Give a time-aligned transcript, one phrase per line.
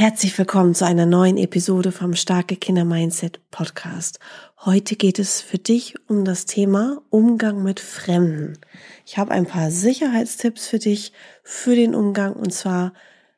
[0.00, 4.18] Herzlich willkommen zu einer neuen Episode vom Starke Kinder Mindset Podcast.
[4.64, 8.56] Heute geht es für dich um das Thema Umgang mit Fremden.
[9.04, 12.94] Ich habe ein paar Sicherheitstipps für dich für den Umgang und zwar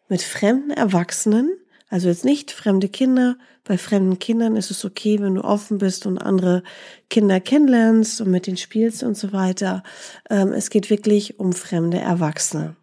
[0.09, 1.51] mit fremden Erwachsenen,
[1.89, 3.39] also jetzt nicht fremde Kinder.
[3.65, 6.63] Bei fremden Kindern ist es okay, wenn du offen bist und andere
[7.11, 9.83] Kinder kennenlernst und mit denen spielst und so weiter.
[10.31, 12.77] Ähm, es geht wirklich um fremde Erwachsene.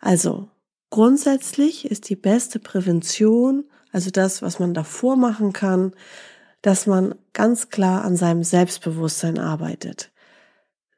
[0.00, 0.51] Also
[0.92, 5.92] Grundsätzlich ist die beste Prävention, also das, was man davor machen kann,
[6.60, 10.12] dass man ganz klar an seinem Selbstbewusstsein arbeitet.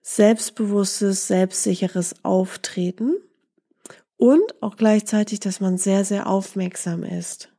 [0.02, 3.14] Selbstbewusstes, selbstsicheres Auftreten
[4.16, 7.53] und auch gleichzeitig, dass man sehr, sehr aufmerksam ist.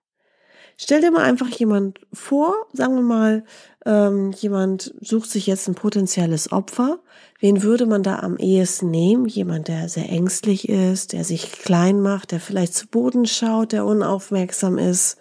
[0.78, 3.46] Stell dir mal einfach jemand vor, sagen wir mal,
[3.86, 7.00] ähm, jemand sucht sich jetzt ein potenzielles Opfer.
[7.40, 9.26] Wen würde man da am ehesten nehmen?
[9.26, 13.86] Jemand, der sehr ängstlich ist, der sich klein macht, der vielleicht zu Boden schaut, der
[13.86, 15.18] unaufmerksam ist,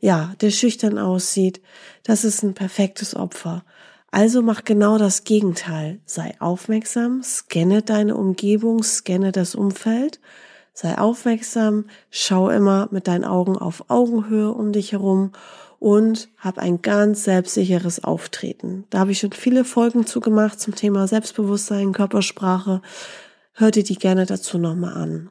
[0.00, 1.60] ja, der schüchtern aussieht.
[2.02, 3.64] Das ist ein perfektes Opfer.
[4.10, 6.00] Also mach genau das Gegenteil.
[6.04, 10.18] Sei aufmerksam, scanne deine Umgebung, scanne das Umfeld
[10.72, 15.32] Sei aufmerksam, schau immer mit deinen Augen auf Augenhöhe um dich herum
[15.78, 18.84] und hab ein ganz selbstsicheres Auftreten.
[18.90, 22.82] Da habe ich schon viele Folgen zugemacht zum Thema Selbstbewusstsein, Körpersprache.
[23.52, 25.30] Hör dir die gerne dazu nochmal an.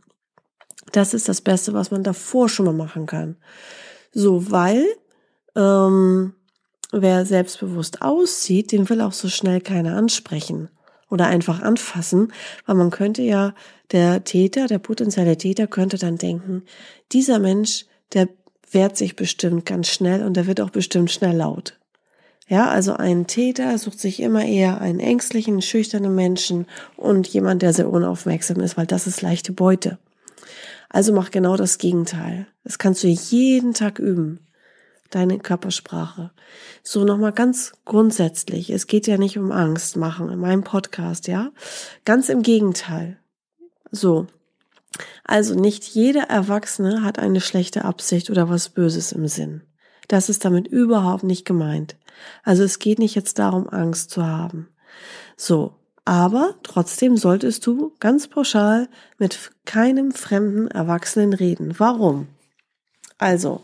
[0.92, 3.38] Das ist das Beste, was man davor schon mal machen kann.
[4.12, 4.86] So, weil
[5.56, 6.34] ähm,
[6.92, 10.70] wer selbstbewusst aussieht, den will auch so schnell keiner ansprechen
[11.10, 12.31] oder einfach anfassen,
[12.66, 13.53] weil man könnte ja,
[13.92, 16.64] der Täter, der potenzielle Täter könnte dann denken,
[17.12, 18.28] dieser Mensch, der
[18.72, 21.80] wehrt sich bestimmt ganz schnell und der wird auch bestimmt schnell laut.
[22.48, 26.66] Ja, also ein Täter sucht sich immer eher einen ängstlichen, schüchternen Menschen
[26.98, 30.00] und jemand, der sehr unaufmerksam ist, weil das ist leichte Beute.
[30.90, 32.48] Also mach genau das Gegenteil.
[32.64, 34.40] Das kannst du jeden Tag üben
[35.09, 36.31] deine Körpersprache.
[36.84, 38.70] So nochmal ganz grundsätzlich.
[38.70, 41.52] Es geht ja nicht um Angst machen in meinem Podcast, ja?
[42.06, 43.18] Ganz im Gegenteil.
[43.92, 44.28] So.
[45.24, 49.64] Also nicht jeder Erwachsene hat eine schlechte Absicht oder was Böses im Sinn.
[50.08, 51.96] Das ist damit überhaupt nicht gemeint.
[52.44, 54.69] Also es geht nicht jetzt darum, Angst zu haben.
[55.38, 55.75] So.
[56.06, 61.75] Aber trotzdem solltest du ganz pauschal mit keinem fremden Erwachsenen reden.
[61.78, 62.28] Warum?
[63.19, 63.64] Also,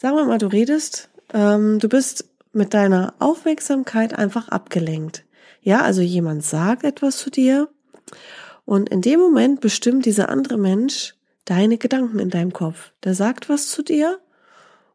[0.00, 5.24] Sagen wir mal, du redest, ähm, du bist mit deiner Aufmerksamkeit einfach abgelenkt.
[5.60, 7.68] Ja, also jemand sagt etwas zu dir
[8.64, 11.16] und in dem Moment bestimmt dieser andere Mensch
[11.46, 12.92] deine Gedanken in deinem Kopf.
[13.02, 14.20] Der sagt was zu dir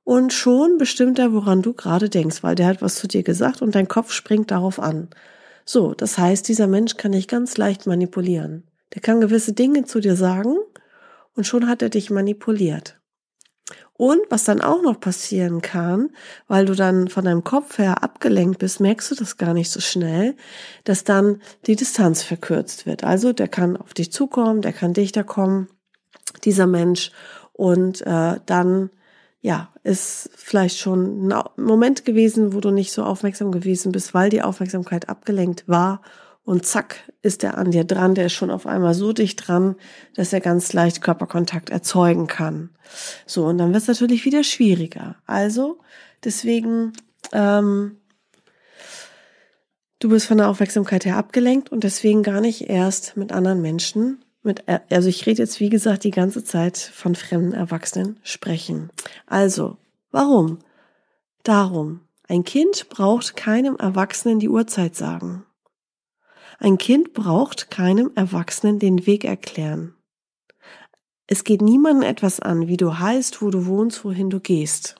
[0.05, 3.61] und schon bestimmt er, woran du gerade denkst, weil der hat was zu dir gesagt
[3.61, 5.09] und dein Kopf springt darauf an.
[5.65, 8.63] So, das heißt, dieser Mensch kann dich ganz leicht manipulieren.
[8.93, 10.55] Der kann gewisse Dinge zu dir sagen
[11.35, 13.01] und schon hat er dich manipuliert.
[13.95, 16.09] Und was dann auch noch passieren kann,
[16.47, 19.79] weil du dann von deinem Kopf her abgelenkt bist, merkst du das gar nicht so
[19.79, 20.35] schnell,
[20.83, 23.03] dass dann die Distanz verkürzt wird.
[23.03, 25.67] Also der kann auf dich zukommen, der kann dichter kommen,
[26.43, 27.11] dieser Mensch.
[27.51, 28.89] Und äh, dann,
[29.41, 34.31] ja, ist vielleicht schon ein Moment gewesen, wo du nicht so aufmerksam gewesen bist, weil
[34.31, 36.01] die Aufmerksamkeit abgelenkt war
[36.45, 39.75] und zack ist er an dir dran, der ist schon auf einmal so dicht dran,
[40.13, 42.69] dass er ganz leicht Körperkontakt erzeugen kann.
[43.25, 45.15] So, und dann wird es natürlich wieder schwieriger.
[45.25, 45.79] Also,
[46.23, 46.93] deswegen,
[47.31, 47.97] ähm,
[49.99, 54.25] du bist von der Aufmerksamkeit her abgelenkt und deswegen gar nicht erst mit anderen Menschen,
[54.41, 58.89] mit, also ich rede jetzt wie gesagt die ganze Zeit von fremden Erwachsenen sprechen.
[59.25, 59.77] Also,
[60.11, 60.59] warum?
[61.43, 65.45] Darum, ein Kind braucht keinem Erwachsenen die Uhrzeit sagen.
[66.59, 69.95] Ein Kind braucht keinem Erwachsenen den Weg erklären.
[71.27, 74.95] Es geht niemandem etwas an, wie du heißt, wo du wohnst, wohin du gehst.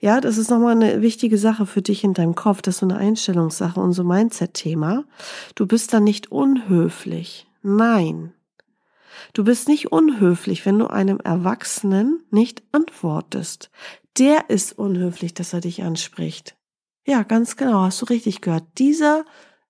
[0.00, 2.62] Ja, das ist nochmal eine wichtige Sache für dich in deinem Kopf.
[2.62, 5.04] Das ist so eine Einstellungssache und so Mindset-Thema.
[5.54, 7.46] Du bist dann nicht unhöflich.
[7.62, 8.32] Nein.
[9.34, 13.70] Du bist nicht unhöflich, wenn du einem Erwachsenen nicht antwortest.
[14.16, 16.56] Der ist unhöflich, dass er dich anspricht.
[17.06, 18.64] Ja, ganz genau, hast du richtig gehört.
[18.78, 19.24] Dieser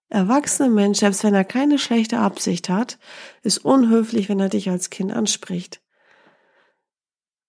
[0.09, 2.99] erwachsene Mensch, selbst wenn er keine schlechte Absicht hat,
[3.43, 5.81] ist unhöflich, wenn er dich als Kind anspricht.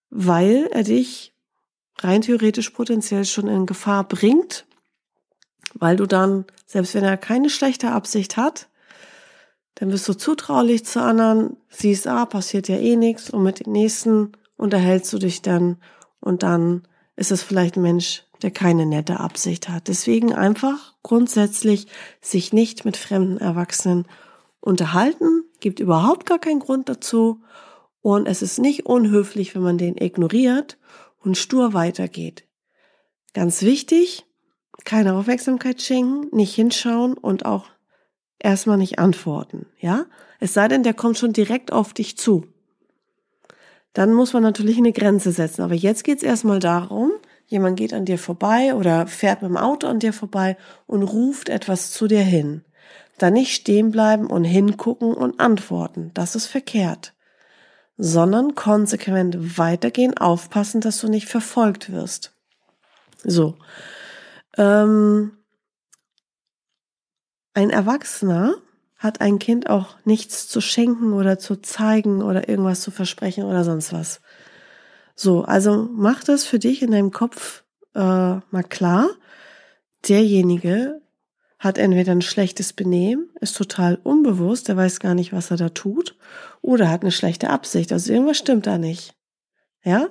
[0.09, 1.33] Weil er dich
[1.99, 4.65] rein theoretisch potenziell schon in Gefahr bringt,
[5.73, 8.67] weil du dann, selbst wenn er keine schlechte Absicht hat,
[9.75, 13.71] dann bist du zutraulich zu anderen, siehst, ah, passiert ja eh nichts und mit den
[13.71, 15.77] nächsten unterhältst du dich dann
[16.19, 19.87] und dann ist es vielleicht ein Mensch, der keine nette Absicht hat.
[19.87, 21.87] Deswegen einfach grundsätzlich
[22.21, 24.05] sich nicht mit fremden Erwachsenen
[24.59, 27.41] unterhalten, gibt überhaupt gar keinen Grund dazu
[28.01, 30.77] und es ist nicht unhöflich, wenn man den ignoriert
[31.19, 32.45] und stur weitergeht.
[33.33, 34.25] Ganz wichtig,
[34.85, 37.65] keine Aufmerksamkeit schenken, nicht hinschauen und auch
[38.39, 40.05] erstmal nicht antworten, ja?
[40.39, 42.45] Es sei denn, der kommt schon direkt auf dich zu.
[43.93, 45.63] Dann muss man natürlich eine Grenze setzen.
[45.63, 47.11] Aber jetzt geht's erstmal darum,
[47.49, 50.55] jemand geht an dir vorbei oder fährt mit dem Auto an dir vorbei
[50.87, 52.63] und ruft etwas zu dir hin.
[53.17, 56.11] Dann nicht stehen bleiben und hingucken und antworten.
[56.13, 57.13] Das ist verkehrt.
[57.97, 62.31] Sondern konsequent weitergehen, aufpassen, dass du nicht verfolgt wirst.
[63.23, 63.57] So.
[64.57, 65.31] Ähm,
[67.53, 68.55] ein Erwachsener
[68.95, 73.63] hat ein Kind auch nichts zu schenken oder zu zeigen oder irgendwas zu versprechen oder
[73.63, 74.21] sonst was.
[75.21, 79.09] So, also mach das für dich in deinem Kopf äh, mal klar.
[80.07, 81.01] Derjenige
[81.57, 85.67] hat entweder ein schlechtes Benehmen, ist total unbewusst, der weiß gar nicht, was er da
[85.67, 86.17] tut,
[86.61, 87.91] oder hat eine schlechte Absicht.
[87.91, 89.13] Also irgendwas stimmt da nicht.
[89.83, 90.07] Ja?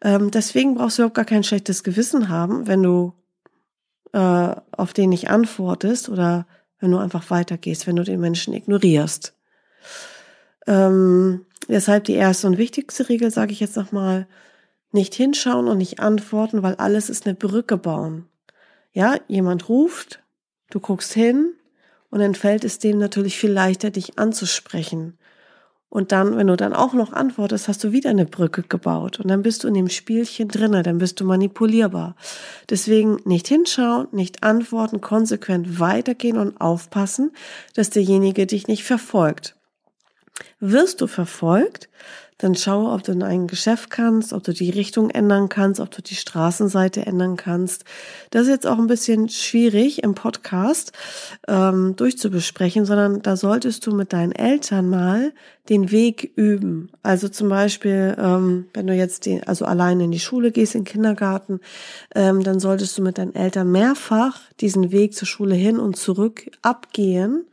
[0.00, 3.14] Ähm, deswegen brauchst du überhaupt gar kein schlechtes Gewissen haben, wenn du
[4.12, 6.46] äh, auf den nicht antwortest oder
[6.78, 9.34] wenn du einfach weitergehst, wenn du den Menschen ignorierst.
[10.68, 14.26] Ähm, deshalb die erste und wichtigste Regel, sage ich jetzt nochmal,
[14.92, 18.26] nicht hinschauen und nicht antworten, weil alles ist eine Brücke bauen.
[18.92, 20.22] Ja, jemand ruft,
[20.70, 21.52] du guckst hin
[22.10, 25.16] und dann fällt es dem natürlich viel leichter, dich anzusprechen.
[25.88, 29.18] Und dann, wenn du dann auch noch antwortest, hast du wieder eine Brücke gebaut.
[29.18, 32.14] Und dann bist du in dem Spielchen drinne, dann bist du manipulierbar.
[32.68, 37.32] Deswegen nicht hinschauen, nicht antworten, konsequent weitergehen und aufpassen,
[37.74, 39.56] dass derjenige dich nicht verfolgt.
[40.60, 41.88] Wirst du verfolgt,
[42.40, 45.90] dann schau, ob du in ein Geschäft kannst, ob du die Richtung ändern kannst, ob
[45.90, 47.84] du die Straßenseite ändern kannst.
[48.30, 50.92] Das ist jetzt auch ein bisschen schwierig im Podcast
[51.48, 55.32] ähm, durchzubesprechen, sondern da solltest du mit deinen Eltern mal
[55.68, 56.90] den Weg üben.
[57.02, 60.84] Also zum Beispiel, ähm, wenn du jetzt den, also alleine in die Schule gehst, in
[60.84, 61.60] den Kindergarten,
[62.14, 66.50] ähm, dann solltest du mit deinen Eltern mehrfach diesen Weg zur Schule hin und zurück
[66.62, 67.44] abgehen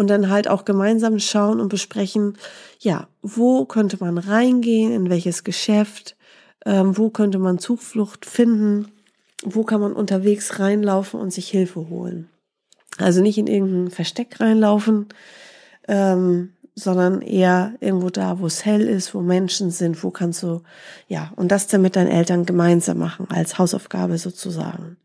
[0.00, 2.38] und dann halt auch gemeinsam schauen und besprechen,
[2.78, 6.16] ja, wo könnte man reingehen, in welches Geschäft,
[6.64, 8.88] ähm, wo könnte man Zuflucht finden,
[9.44, 12.30] wo kann man unterwegs reinlaufen und sich Hilfe holen.
[12.96, 15.08] Also nicht in irgendein Versteck reinlaufen,
[15.86, 20.62] ähm, sondern eher irgendwo da, wo es hell ist, wo Menschen sind, wo kannst du,
[21.08, 24.96] ja, und das dann mit deinen Eltern gemeinsam machen, als Hausaufgabe sozusagen.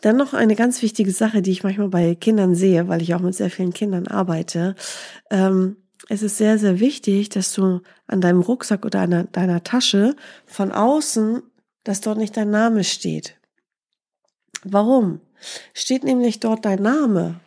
[0.00, 3.20] Dann noch eine ganz wichtige Sache, die ich manchmal bei Kindern sehe, weil ich auch
[3.20, 4.74] mit sehr vielen Kindern arbeite.
[5.30, 5.76] Ähm,
[6.08, 10.14] es ist sehr, sehr wichtig, dass du an deinem Rucksack oder an deiner Tasche
[10.46, 11.42] von außen,
[11.84, 13.36] dass dort nicht dein Name steht.
[14.62, 15.20] Warum?
[15.72, 17.40] Steht nämlich dort dein Name,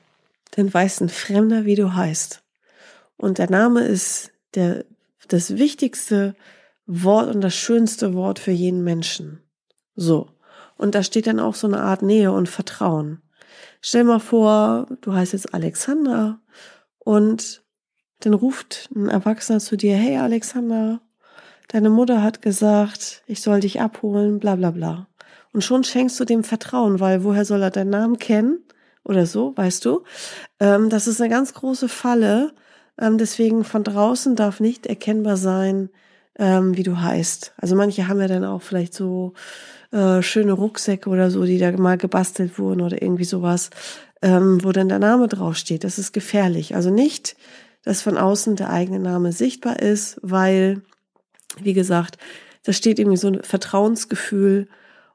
[0.51, 2.43] dann weiß ein Fremder, wie du heißt.
[3.17, 4.85] Und der Name ist der,
[5.27, 6.35] das wichtigste
[6.85, 9.43] Wort und das schönste Wort für jeden Menschen.
[9.95, 10.29] So.
[10.79, 13.21] Und da steht dann auch so eine Art Nähe und Vertrauen.
[13.81, 16.39] Stell mal vor, du heißt jetzt Alexander
[16.99, 17.63] und
[18.21, 21.01] dann ruft ein Erwachsener zu dir, hey Alexander,
[21.67, 25.07] deine Mutter hat gesagt, ich soll dich abholen, bla bla bla.
[25.51, 28.63] Und schon schenkst du dem Vertrauen, weil woher soll er deinen Namen kennen?
[29.03, 30.03] Oder so, weißt du?
[30.61, 32.53] Ähm, das ist eine ganz große Falle.
[32.97, 35.89] Ähm, deswegen von draußen darf nicht erkennbar sein,
[36.37, 37.53] ähm, wie du heißt.
[37.57, 39.33] Also manche haben ja dann auch vielleicht so
[39.91, 43.69] äh, schöne Rucksäcke oder so, die da mal gebastelt wurden oder irgendwie sowas,
[44.21, 45.83] ähm, wo dann der Name draufsteht.
[45.83, 46.75] Das ist gefährlich.
[46.75, 47.35] Also nicht,
[47.83, 50.81] dass von außen der eigene Name sichtbar ist, weil,
[51.61, 52.17] wie gesagt,
[52.63, 54.67] da steht irgendwie so ein Vertrauensgefühl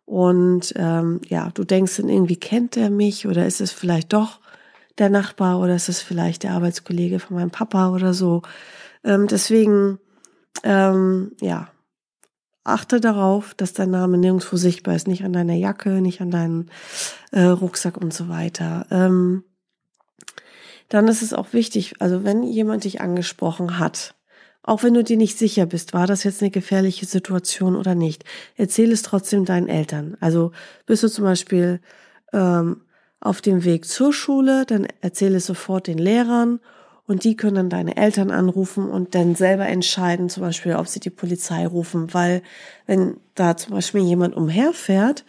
[0.07, 4.41] und ähm, ja, du denkst dann irgendwie, kennt er mich oder ist es vielleicht doch
[4.99, 8.43] der Nachbar oder ist es vielleicht der Arbeitskollege von meinem Papa oder so.
[9.03, 9.99] Ähm, deswegen,
[10.63, 11.69] ähm, ja,
[12.65, 16.67] achte darauf, dass dein Name nirgendwo sichtbar ist, nicht an deiner Jacke, nicht an deinem
[17.31, 18.87] äh, Rucksack und so weiter.
[18.91, 19.45] Ähm,
[20.89, 24.15] dann ist es auch wichtig, also wenn jemand dich angesprochen hat,
[24.63, 28.25] auch wenn du dir nicht sicher bist, war das jetzt eine gefährliche Situation oder nicht,
[28.57, 30.17] erzähl es trotzdem deinen Eltern.
[30.21, 30.53] Also
[30.87, 31.81] bist du zum Beispiel
[32.33, 32.81] ähm,
[33.21, 36.61] auf dem Weg zur Schule, dann erzähle es sofort den Lehrern
[37.07, 41.01] und die können dann deine Eltern anrufen und dann selber entscheiden, zum Beispiel, ob sie
[41.01, 42.43] die Polizei rufen, weil
[42.87, 45.25] wenn da zum Beispiel jemand umherfährt,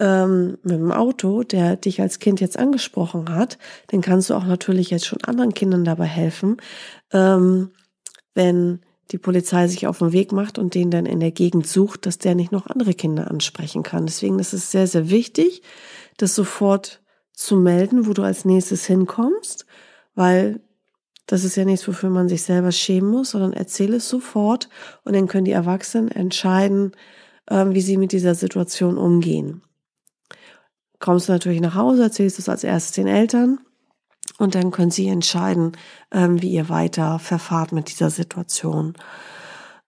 [0.00, 3.58] ähm, mit dem Auto, der dich als Kind jetzt angesprochen hat,
[3.88, 6.58] dann kannst du auch natürlich jetzt schon anderen Kindern dabei helfen,
[7.12, 7.70] ähm,
[8.34, 12.06] wenn die Polizei sich auf den Weg macht und den dann in der Gegend sucht,
[12.06, 14.06] dass der nicht noch andere Kinder ansprechen kann.
[14.06, 15.62] Deswegen ist es sehr, sehr wichtig,
[16.18, 17.00] das sofort
[17.32, 19.66] zu melden, wo du als nächstes hinkommst,
[20.14, 20.60] weil
[21.28, 24.70] das ist ja nichts, wofür man sich selber schämen muss, sondern erzähle es sofort
[25.04, 26.92] und dann können die Erwachsenen entscheiden,
[27.50, 29.62] ähm, wie sie mit dieser Situation umgehen.
[31.00, 33.60] Kommst du natürlich nach Hause, erzählst es als erstes den Eltern
[34.38, 35.72] und dann können sie entscheiden,
[36.10, 38.94] ähm, wie ihr weiter verfahrt mit dieser Situation.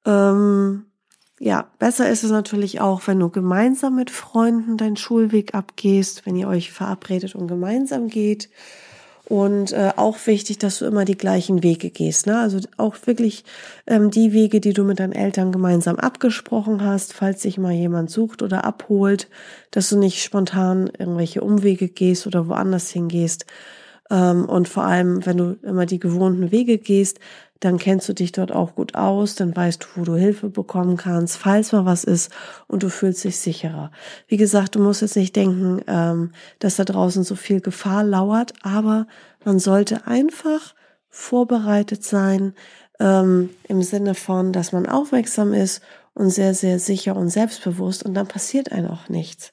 [0.04, 0.84] Ähm,
[1.38, 6.36] ja, besser ist es natürlich auch, wenn du gemeinsam mit Freunden deinen Schulweg abgehst, wenn
[6.36, 8.50] ihr euch verabredet und gemeinsam geht.
[9.30, 12.26] Und äh, auch wichtig, dass du immer die gleichen Wege gehst.
[12.26, 12.36] Ne?
[12.36, 13.44] Also auch wirklich
[13.86, 18.10] ähm, die Wege, die du mit deinen Eltern gemeinsam abgesprochen hast, falls sich mal jemand
[18.10, 19.28] sucht oder abholt,
[19.70, 23.46] dass du nicht spontan irgendwelche Umwege gehst oder woanders hingehst,
[24.10, 27.20] ähm, und vor allem, wenn du immer die gewohnten Wege gehst,
[27.60, 30.96] dann kennst du dich dort auch gut aus, dann weißt du, wo du Hilfe bekommen
[30.96, 32.32] kannst, falls mal was ist
[32.66, 33.92] und du fühlst dich sicherer.
[34.26, 38.54] Wie gesagt, du musst jetzt nicht denken, ähm, dass da draußen so viel Gefahr lauert,
[38.62, 39.06] aber
[39.44, 40.74] man sollte einfach
[41.08, 42.54] vorbereitet sein
[42.98, 45.82] ähm, im Sinne von, dass man aufmerksam ist
[46.14, 49.52] und sehr, sehr sicher und selbstbewusst und dann passiert einem auch nichts.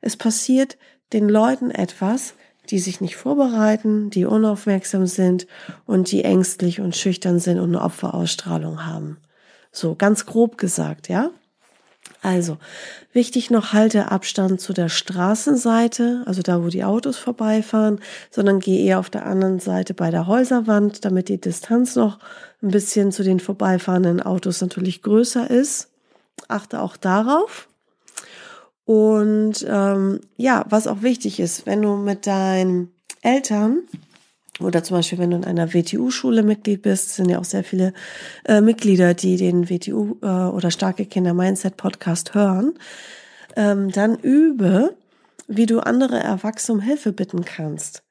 [0.00, 0.76] Es passiert
[1.12, 2.34] den Leuten etwas,
[2.70, 5.46] die sich nicht vorbereiten, die unaufmerksam sind
[5.86, 9.18] und die ängstlich und schüchtern sind und eine Opferausstrahlung haben.
[9.72, 11.30] So ganz grob gesagt, ja?
[12.22, 12.58] Also,
[13.12, 18.84] wichtig noch, halte Abstand zu der Straßenseite, also da, wo die Autos vorbeifahren, sondern geh
[18.84, 22.18] eher auf der anderen Seite bei der Häuserwand, damit die Distanz noch
[22.62, 25.90] ein bisschen zu den vorbeifahrenden Autos natürlich größer ist.
[26.48, 27.68] Achte auch darauf.
[28.88, 32.90] Und ähm, ja, was auch wichtig ist, wenn du mit deinen
[33.20, 33.80] Eltern
[34.60, 37.92] oder zum Beispiel, wenn du in einer WTU-Schule Mitglied bist, sind ja auch sehr viele
[38.46, 42.78] äh, Mitglieder, die den WTU äh, oder Starke Kinder Mindset Podcast hören,
[43.56, 44.96] ähm, dann übe,
[45.48, 48.04] wie du andere Erwachsene um Hilfe bitten kannst.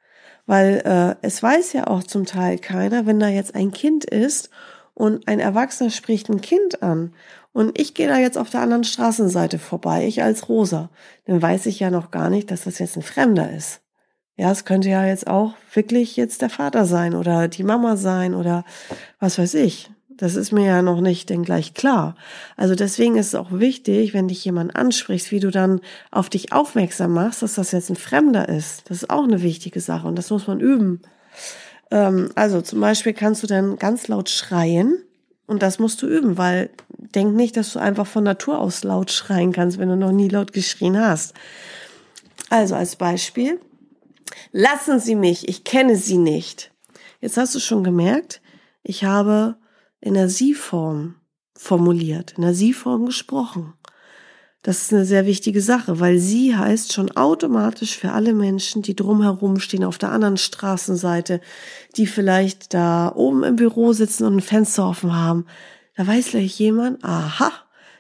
[0.46, 4.52] Weil äh, es weiß ja auch zum Teil keiner, wenn da jetzt ein Kind ist
[4.98, 7.13] und ein Erwachsener spricht ein Kind an
[7.54, 10.89] und ich gehe da jetzt auf der anderen Straßenseite vorbei, ich als Rosa,
[11.25, 13.82] dann weiß ich ja noch gar nicht, dass das jetzt ein Fremder ist.
[14.38, 18.34] Ja, es könnte ja jetzt auch wirklich jetzt der Vater sein oder die Mama sein
[18.34, 18.66] oder
[19.20, 19.92] was weiß ich.
[20.10, 22.16] Das ist mir ja noch nicht denn gleich klar.
[22.56, 26.54] Also deswegen ist es auch wichtig, wenn dich jemand anspricht, wie du dann auf dich
[26.54, 28.89] aufmerksam machst, dass das jetzt ein Fremder ist.
[28.89, 31.04] Das ist auch eine wichtige Sache und das muss man üben.
[31.91, 35.03] Ähm, also zum Beispiel kannst du dann ganz laut schreien
[35.46, 39.12] und das musst du üben, weil denk nicht, dass du einfach von Natur aus laut
[39.12, 41.34] schreien kannst, wenn du noch nie laut geschrien hast.
[42.50, 43.60] Also als Beispiel,
[44.51, 46.72] lassen Sie mich, ich kenne Sie nicht.
[47.22, 48.41] Jetzt hast du schon gemerkt,
[48.84, 49.58] ich habe
[50.00, 51.15] in der Sie-Form
[51.56, 53.74] formuliert, in der Sie-Form gesprochen.
[54.64, 58.96] Das ist eine sehr wichtige Sache, weil sie heißt schon automatisch für alle Menschen, die
[58.96, 61.42] drumherum stehen auf der anderen Straßenseite,
[61.96, 65.46] die vielleicht da oben im Büro sitzen und ein Fenster offen haben.
[65.96, 67.52] Da weiß gleich jemand, aha,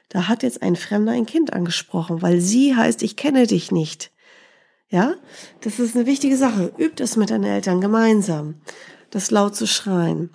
[0.09, 4.11] da hat jetzt ein Fremder ein Kind angesprochen, weil sie heißt, ich kenne dich nicht.
[4.89, 5.15] Ja,
[5.61, 6.73] das ist eine wichtige Sache.
[6.77, 8.61] Übt es mit deinen Eltern gemeinsam,
[9.09, 10.31] das laut zu schreien.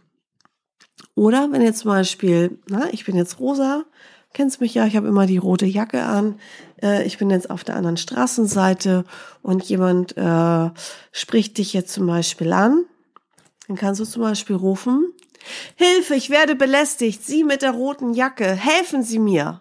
[1.14, 3.84] Oder wenn jetzt zum Beispiel, na, ich bin jetzt rosa,
[4.32, 6.36] kennst mich ja, ich habe immer die rote Jacke an.
[6.82, 9.04] Äh, ich bin jetzt auf der anderen Straßenseite
[9.42, 10.70] und jemand äh,
[11.12, 12.84] spricht dich jetzt zum Beispiel an.
[13.68, 15.12] Dann kannst du zum Beispiel rufen,
[15.76, 19.60] Hilfe, ich werde belästigt, Sie mit der roten Jacke, helfen Sie mir.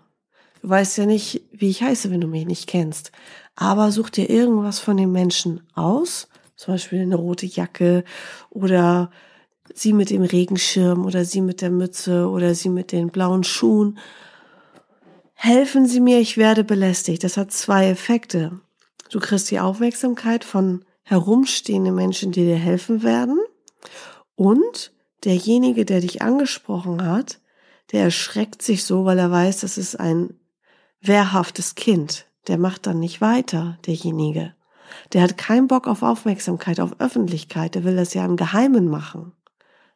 [0.61, 3.11] Du weißt ja nicht, wie ich heiße, wenn du mich nicht kennst.
[3.55, 8.03] Aber such dir irgendwas von dem Menschen aus, zum Beispiel eine rote Jacke
[8.49, 9.09] oder
[9.73, 13.97] sie mit dem Regenschirm oder sie mit der Mütze oder sie mit den blauen Schuhen
[15.43, 17.23] helfen Sie mir, ich werde belästigt.
[17.23, 18.59] Das hat zwei Effekte.
[19.09, 23.39] Du kriegst die Aufmerksamkeit von herumstehenden Menschen, die dir helfen werden.
[24.35, 24.93] Und
[25.23, 27.39] derjenige, der dich angesprochen hat,
[27.91, 30.35] der erschreckt sich so, weil er weiß, das ist ein
[31.01, 32.27] wehrhaftes Kind.
[32.47, 34.53] Der macht dann nicht weiter, derjenige.
[35.13, 37.73] Der hat keinen Bock auf Aufmerksamkeit, auf Öffentlichkeit.
[37.73, 39.33] Der will das ja im Geheimen machen.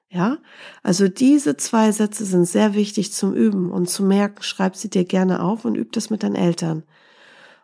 [0.10, 0.38] Ja,
[0.84, 4.44] also diese zwei Sätze sind sehr wichtig zum Üben und zu merken.
[4.44, 6.84] Schreib sie dir gerne auf und üb das mit deinen Eltern.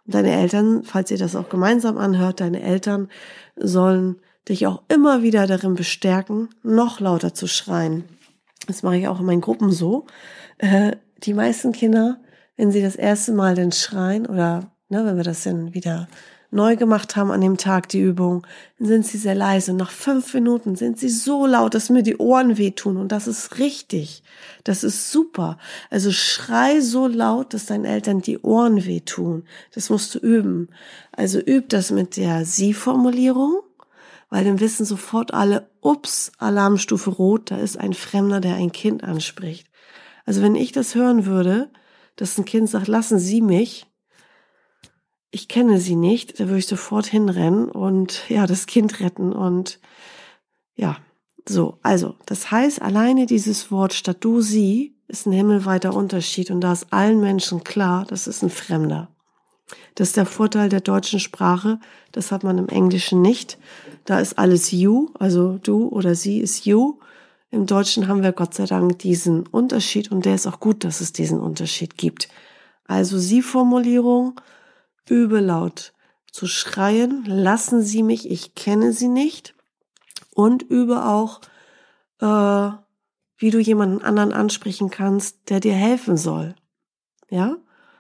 [0.05, 3.10] Und deine Eltern, falls ihr das auch gemeinsam anhört, deine Eltern
[3.55, 4.17] sollen
[4.50, 8.05] dich auch immer wieder darin bestärken, noch lauter zu schreien.
[8.67, 10.07] Das mache ich auch in meinen Gruppen so.
[10.57, 12.19] Äh, die meisten Kinder,
[12.57, 16.07] wenn sie das erste Mal den schreien oder ne, wenn wir das dann wieder
[16.51, 18.46] neu gemacht haben an dem Tag, die Übung,
[18.77, 19.74] sind sie sehr leise.
[19.74, 22.98] Nach fünf Minuten sind sie so laut, dass mir die Ohren wehtun.
[22.98, 24.22] Und das ist richtig.
[24.65, 25.58] Das ist super.
[25.89, 29.46] Also schrei so laut, dass deinen Eltern die Ohren wehtun.
[29.74, 30.70] Das musst du üben.
[31.12, 33.62] Also üb das mit der Sie-Formulierung,
[34.29, 39.03] weil dann wissen sofort alle, ups, Alarmstufe rot, da ist ein Fremder, der ein Kind
[39.03, 39.67] anspricht.
[40.25, 41.72] Also wenn ich das hören würde,
[42.17, 43.88] dass ein Kind sagt, lassen Sie mich,
[45.31, 49.79] ich kenne sie nicht, da würde ich sofort hinrennen und ja, das Kind retten und
[50.75, 50.97] ja,
[51.47, 51.79] so.
[51.81, 56.73] Also, das heißt, alleine dieses Wort statt du, sie ist ein himmelweiter Unterschied und da
[56.73, 59.09] ist allen Menschen klar, das ist ein Fremder.
[59.95, 61.79] Das ist der Vorteil der deutschen Sprache,
[62.11, 63.57] das hat man im Englischen nicht.
[64.03, 67.00] Da ist alles you, also du oder sie ist you.
[67.51, 71.01] Im Deutschen haben wir Gott sei Dank diesen Unterschied und der ist auch gut, dass
[71.01, 72.29] es diesen Unterschied gibt.
[72.85, 74.41] Also Sie-Formulierung, übe
[75.12, 75.94] laut
[76.32, 79.53] zu schreien, lassen Sie mich, ich kenne Sie nicht.
[80.34, 81.41] Und übe auch,
[82.20, 82.72] äh,
[83.38, 86.56] wie du jemanden anderen ansprechen kannst, der dir helfen soll.
[87.30, 87.58] Ja?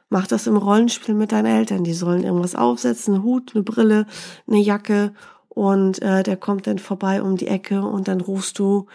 [0.09, 1.83] Mach das im Rollenspiel mit deinen Eltern.
[1.83, 4.05] Die sollen irgendwas aufsetzen, einen Hut, eine Brille,
[4.47, 5.13] eine Jacke
[5.49, 8.87] und äh, der kommt dann vorbei um die Ecke und dann rufst du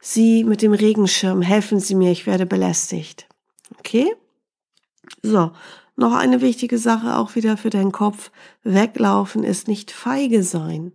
[0.00, 3.26] sie mit dem Regenschirm, helfen Sie mir, ich werde belästigt.
[3.78, 4.14] Okay?
[5.22, 5.52] So,
[6.02, 8.30] noch eine wichtige Sache auch wieder für deinen Kopf.
[8.62, 10.92] Weglaufen ist nicht feige sein.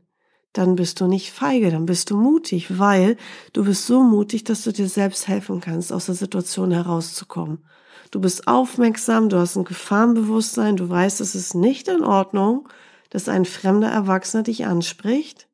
[0.53, 3.15] Dann bist du nicht feige, dann bist du mutig, weil
[3.53, 7.63] du bist so mutig, dass du dir selbst helfen kannst, aus der Situation herauszukommen.
[8.11, 12.67] Du bist aufmerksam, du hast ein Gefahrenbewusstsein, du weißt, es ist nicht in Ordnung,
[13.09, 15.47] dass ein fremder Erwachsener dich anspricht.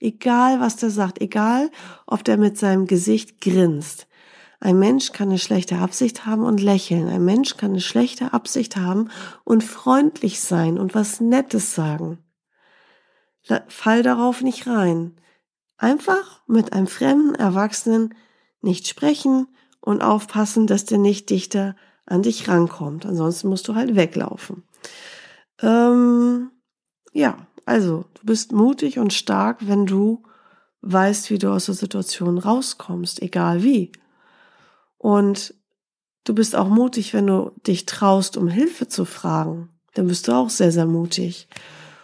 [0.00, 1.70] Egal, was der sagt, egal,
[2.06, 4.07] ob der mit seinem Gesicht grinst.
[4.60, 7.08] Ein Mensch kann eine schlechte Absicht haben und lächeln.
[7.08, 9.08] Ein Mensch kann eine schlechte Absicht haben
[9.44, 12.18] und freundlich sein und was Nettes sagen.
[13.68, 15.16] Fall darauf nicht rein.
[15.76, 18.14] Einfach mit einem fremden Erwachsenen
[18.60, 19.46] nicht sprechen
[19.80, 23.06] und aufpassen, dass der nicht dichter an dich rankommt.
[23.06, 24.64] Ansonsten musst du halt weglaufen.
[25.62, 26.50] Ähm,
[27.12, 30.24] ja, also du bist mutig und stark, wenn du
[30.82, 33.92] weißt, wie du aus der Situation rauskommst, egal wie.
[34.98, 35.54] Und
[36.24, 39.70] du bist auch mutig, wenn du dich traust, um Hilfe zu fragen.
[39.94, 41.48] Dann bist du auch sehr, sehr mutig.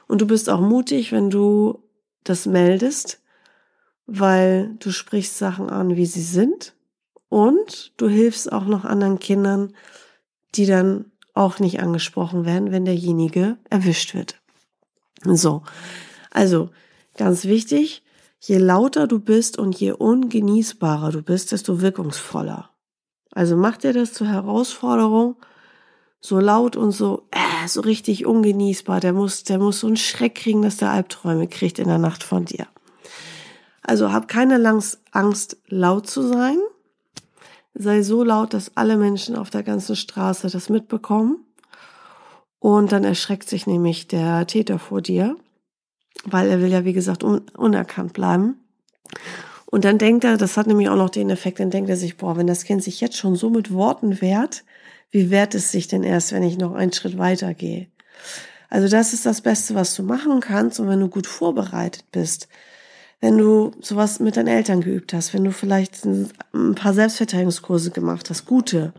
[0.07, 1.83] Und du bist auch mutig, wenn du
[2.25, 3.21] das meldest,
[4.07, 6.75] weil du sprichst Sachen an, wie sie sind.
[7.29, 9.75] Und du hilfst auch noch anderen Kindern,
[10.55, 14.41] die dann auch nicht angesprochen werden, wenn derjenige erwischt wird.
[15.25, 15.63] So.
[16.31, 16.71] Also,
[17.17, 18.03] ganz wichtig,
[18.41, 22.71] je lauter du bist und je ungenießbarer du bist, desto wirkungsvoller.
[23.35, 25.37] Also mach dir das zur Herausforderung,
[26.21, 29.01] so laut und so, äh, so richtig ungenießbar.
[29.01, 32.23] Der muss, der muss so einen Schreck kriegen, dass der Albträume kriegt in der Nacht
[32.23, 32.67] von dir.
[33.83, 34.65] Also hab keine
[35.11, 36.57] Angst, laut zu sein.
[37.75, 41.45] Sei so laut, dass alle Menschen auf der ganzen Straße das mitbekommen.
[42.61, 45.37] Und dann erschreckt sich nämlich der Täter vor dir,
[46.25, 48.57] weil er will ja, wie gesagt, un unerkannt bleiben.
[49.75, 52.17] Und dann denkt er, das hat nämlich auch noch den Effekt, dann denkt er sich,
[52.17, 54.63] boah, wenn das Kind sich jetzt schon so mit Worten wehrt,
[55.11, 57.89] wie wehrt es sich denn erst, wenn ich noch einen Schritt weiter gehe?
[58.71, 60.79] Also das ist das Beste, was du machen kannst.
[60.79, 62.47] Und wenn du gut vorbereitet bist,
[63.21, 66.31] wenn du sowas mit deinen Eltern geübt hast, wenn du vielleicht ein
[66.77, 68.93] paar Selbstverteidigungskurse gemacht hast, gute,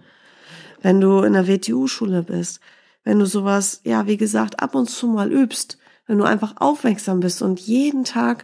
[0.81, 2.59] wenn du in der WTU-Schule bist,
[3.05, 7.21] wenn du sowas, ja, wie gesagt, ab und zu mal übst, wenn du einfach aufmerksam
[7.21, 8.43] bist und jeden Tag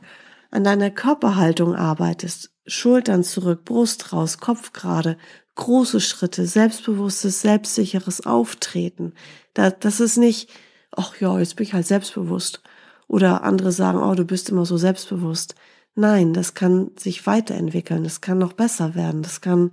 [0.52, 5.18] an deiner Körperhaltung arbeitest, Schultern zurück, Brust raus, Kopf gerade,
[5.56, 9.14] große Schritte, selbstbewusstes, selbstsicheres Auftreten.
[9.54, 10.50] Das ist nicht,
[10.92, 12.62] ach ja, jetzt bin ich halt selbstbewusst.
[13.08, 15.56] Oder andere sagen, oh, du bist immer so selbstbewusst.
[15.96, 19.72] Nein, das kann sich weiterentwickeln, das kann noch besser werden, das kann,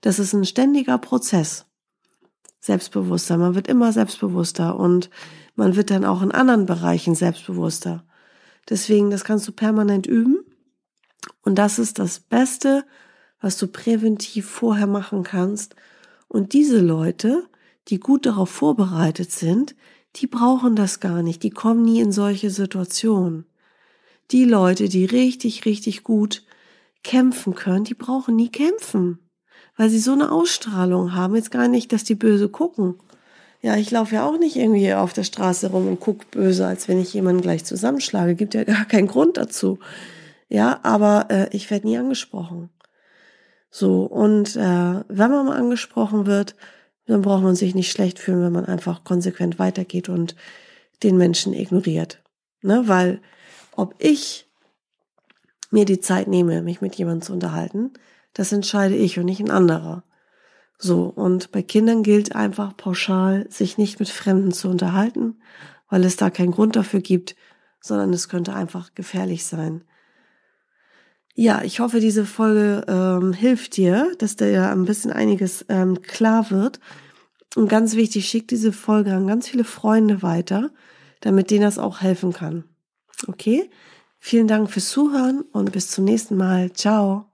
[0.00, 1.66] das ist ein ständiger Prozess.
[2.58, 5.10] Selbstbewusster, man wird immer selbstbewusster und
[5.54, 8.04] man wird dann auch in anderen Bereichen selbstbewusster.
[8.68, 10.44] Deswegen, das kannst du permanent üben.
[11.42, 12.84] Und das ist das Beste,
[13.40, 15.76] was du präventiv vorher machen kannst.
[16.28, 17.44] Und diese Leute,
[17.88, 19.74] die gut darauf vorbereitet sind,
[20.16, 21.42] die brauchen das gar nicht.
[21.42, 23.46] Die kommen nie in solche Situationen.
[24.30, 26.44] Die Leute, die richtig, richtig gut
[27.02, 29.18] kämpfen können, die brauchen nie kämpfen.
[29.76, 31.34] Weil sie so eine Ausstrahlung haben.
[31.34, 32.94] Jetzt gar nicht, dass die böse gucken.
[33.64, 36.86] Ja, ich laufe ja auch nicht irgendwie auf der Straße rum und guck böse, als
[36.86, 38.34] wenn ich jemanden gleich zusammenschlage.
[38.34, 39.78] Gibt ja gar keinen Grund dazu.
[40.50, 42.68] Ja, aber äh, ich werde nie angesprochen.
[43.70, 44.60] So, und äh,
[45.08, 46.56] wenn man mal angesprochen wird,
[47.06, 50.36] dann braucht man sich nicht schlecht fühlen, wenn man einfach konsequent weitergeht und
[51.02, 52.22] den Menschen ignoriert.
[52.60, 52.82] Ne?
[52.86, 53.22] Weil
[53.76, 54.46] ob ich
[55.70, 57.94] mir die Zeit nehme, mich mit jemandem zu unterhalten,
[58.34, 60.04] das entscheide ich und nicht ein anderer.
[60.84, 65.38] So, und bei Kindern gilt einfach pauschal, sich nicht mit Fremden zu unterhalten,
[65.88, 67.36] weil es da keinen Grund dafür gibt,
[67.80, 69.84] sondern es könnte einfach gefährlich sein.
[71.34, 76.02] Ja, ich hoffe, diese Folge ähm, hilft dir, dass dir ja ein bisschen einiges ähm,
[76.02, 76.80] klar wird.
[77.56, 80.70] Und ganz wichtig, schick diese Folge an ganz viele Freunde weiter,
[81.22, 82.64] damit denen das auch helfen kann.
[83.26, 83.70] Okay?
[84.18, 86.74] Vielen Dank fürs Zuhören und bis zum nächsten Mal.
[86.74, 87.33] Ciao.